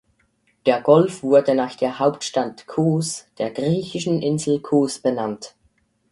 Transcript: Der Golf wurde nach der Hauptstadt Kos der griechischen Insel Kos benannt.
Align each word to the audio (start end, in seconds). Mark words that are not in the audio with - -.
Der 0.65 0.81
Golf 0.81 1.21
wurde 1.21 1.53
nach 1.53 1.75
der 1.75 1.99
Hauptstadt 1.99 2.65
Kos 2.65 3.27
der 3.37 3.51
griechischen 3.51 4.19
Insel 4.23 4.59
Kos 4.59 4.97
benannt. 4.97 5.53